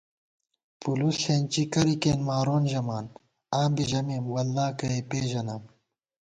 [0.79, 3.05] پُولُوس ݪېنچی، کرِیکېن مارون ژمان،
[3.59, 5.63] آں بی ژمېم “واللہ کَہ یےپېژَنم”